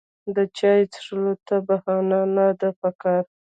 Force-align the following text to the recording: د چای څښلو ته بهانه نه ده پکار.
د 0.35 0.37
چای 0.57 0.81
څښلو 0.91 1.33
ته 1.47 1.55
بهانه 1.67 2.19
نه 2.35 2.45
ده 2.59 2.69
پکار. 2.79 3.23